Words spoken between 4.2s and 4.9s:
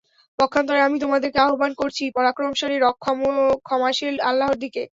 আল্লাহর দিকে।